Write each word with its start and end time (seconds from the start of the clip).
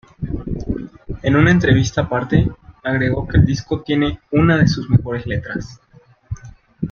En 1.21 1.35
una 1.35 1.51
entrevista 1.51 2.01
aparte, 2.01 2.49
agregó 2.81 3.27
que 3.27 3.37
el 3.37 3.45
disco 3.45 3.83
tiene 3.83 4.19
"una 4.31 4.57
de 4.57 4.67
sus 4.67 4.89
mejores 4.89 5.27
letras". 5.27 5.79